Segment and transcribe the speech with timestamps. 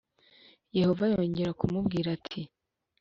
[0.77, 2.41] Yehova yongera kumbwira ati‘